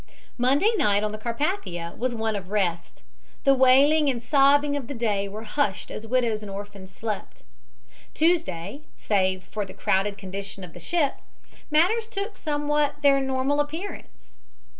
Monday 0.35 0.73
night 0.79 1.03
on 1.03 1.11
the 1.11 1.19
Carpathia 1.19 1.93
was 1.95 2.15
one 2.15 2.35
of 2.35 2.49
rest. 2.49 3.03
The 3.43 3.53
wailing 3.53 4.09
and 4.09 4.17
sobbing 4.23 4.75
of 4.75 4.87
the 4.87 4.95
day 4.95 5.27
were 5.27 5.43
hushed 5.43 5.91
as 5.91 6.07
widows 6.07 6.41
and 6.41 6.49
orphans 6.49 6.89
slept. 6.89 7.43
Tuesday, 8.15 8.81
save 8.97 9.43
for 9.43 9.63
the 9.63 9.75
crowded 9.75 10.17
condition 10.17 10.63
of 10.63 10.73
the 10.73 10.79
ship, 10.79 11.17
matters 11.69 12.07
took 12.07 12.35
somewhat 12.35 13.03
their 13.03 13.21
normal 13.21 13.59
appearance. 13.59 14.37